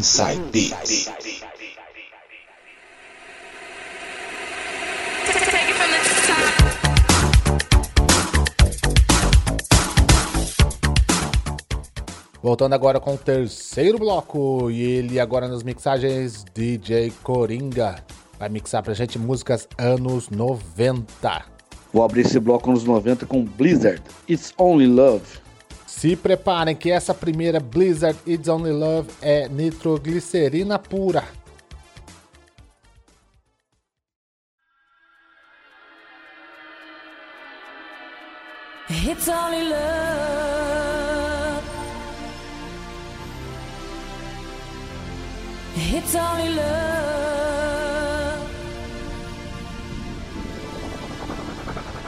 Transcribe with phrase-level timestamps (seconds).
[0.00, 1.10] Inside Beats.
[12.42, 18.02] Voltando agora com o terceiro bloco e ele agora nas mixagens DJ Coringa
[18.38, 21.44] vai mixar pra gente músicas anos 90.
[21.92, 25.49] Vou abrir esse bloco anos 90 com Blizzard, It's Only Love.
[26.00, 31.22] Se preparem que essa primeira Blizzard It's Only Love é nitroglicerina pura.
[38.88, 41.64] It's only love.
[45.76, 46.80] It's only love.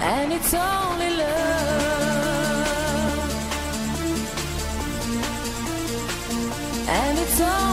[0.00, 1.81] And it's only love.
[7.42, 7.71] don't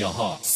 [0.00, 0.49] your heart.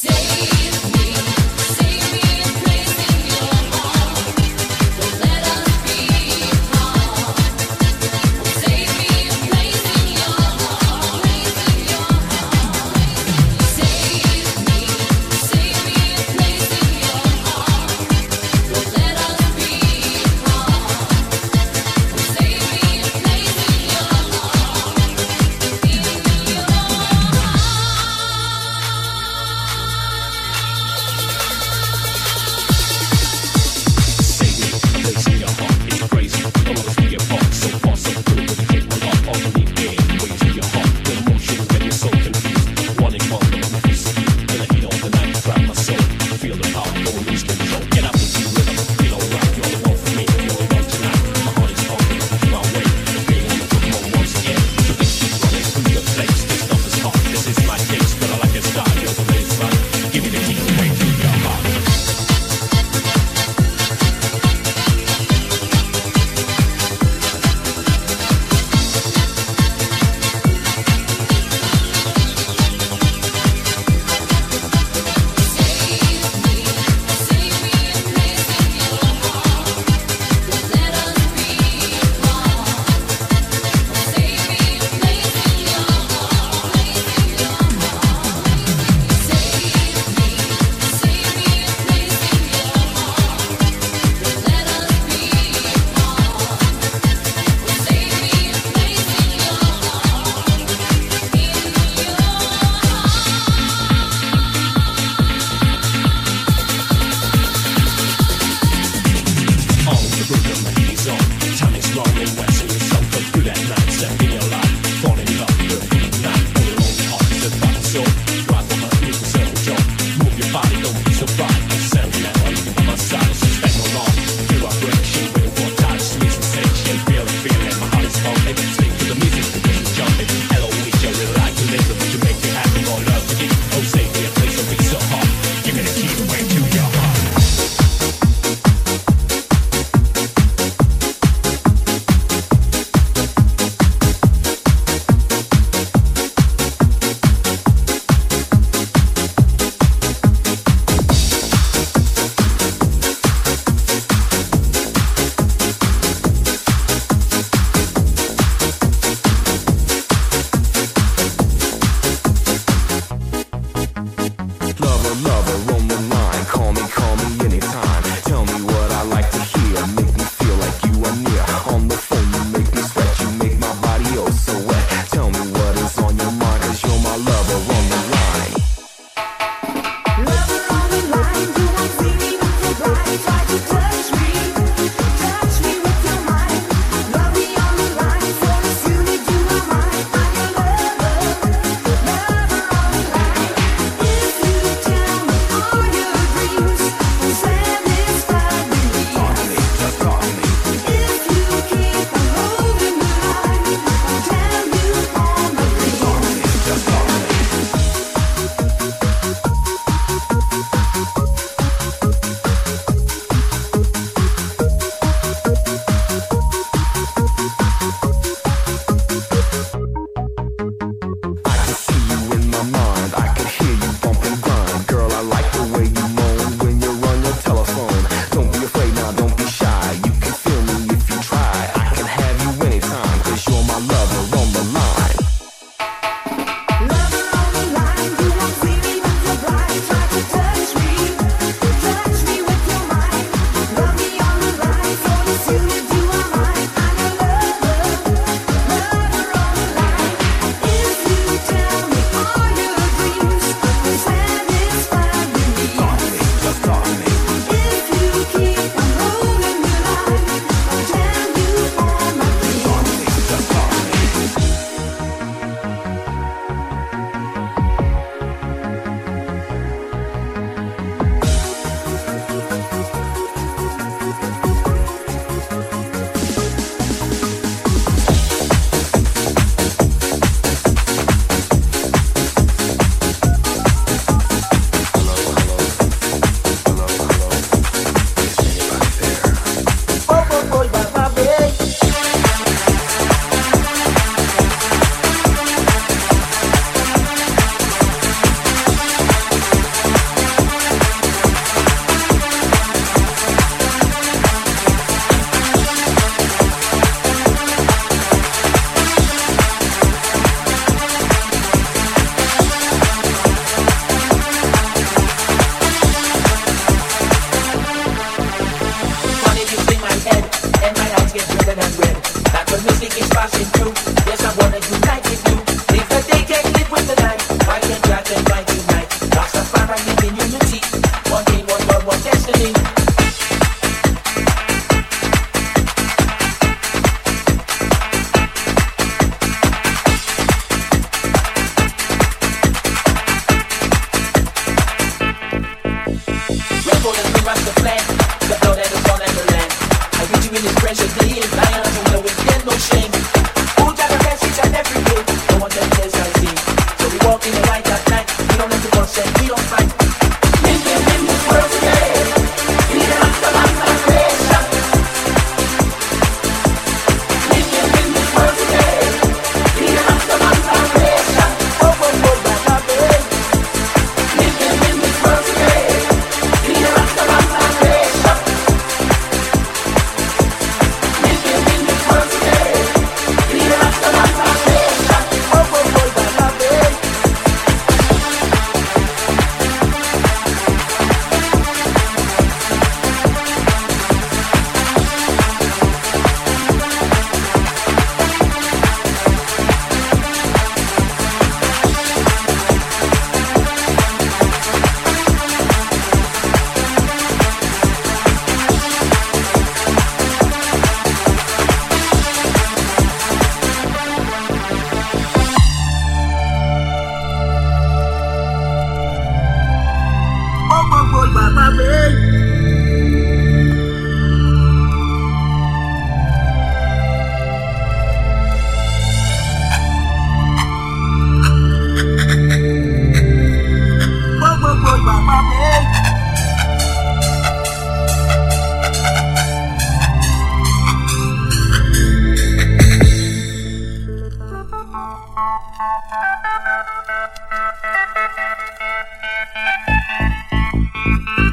[450.84, 451.23] Bye.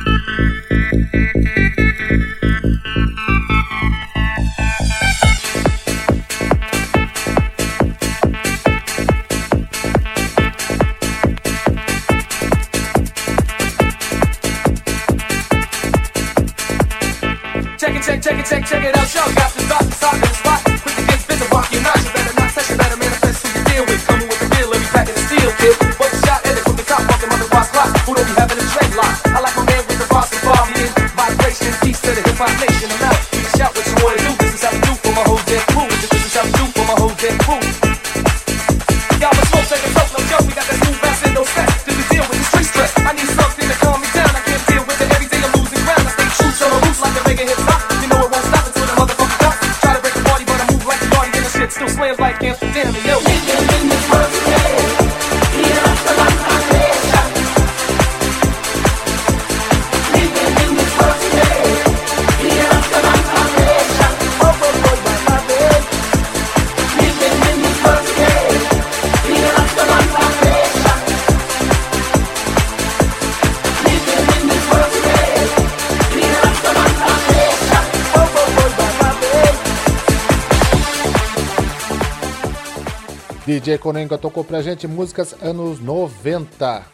[83.52, 86.86] DJ Coringa tocou pra gente músicas anos 90.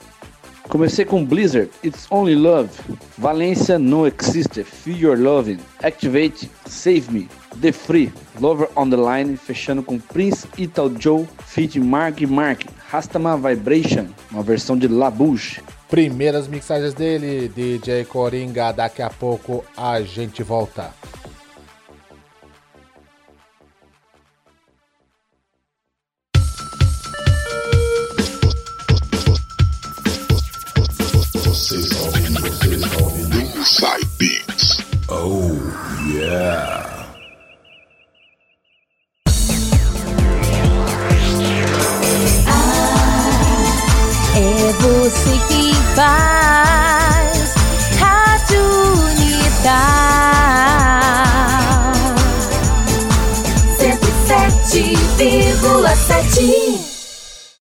[0.68, 2.72] Comecei com Blizzard, It's Only Love,
[3.16, 7.30] Valência No Existe, Feel Your Loving, Activate, Save Me,
[7.62, 13.38] The Free, Lover on the Line, fechando com Prince Ital Joe, feat Mark Mark, Rastama
[13.38, 15.62] Vibration, uma versão de Labouche.
[15.88, 20.92] Primeiras mixagens dele, DJ Coringa, daqui a pouco a gente volta.